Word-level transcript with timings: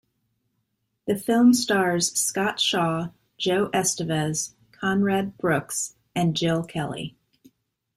The 1.05 1.15
film 1.15 1.53
stars 1.53 2.11
Scott 2.19 2.59
Shaw, 2.59 3.09
Joe 3.37 3.69
Estevez, 3.71 4.53
Conrad 4.71 5.37
Brooks, 5.37 5.93
and 6.15 6.35
Jill 6.35 6.63
Kelly. 6.63 7.15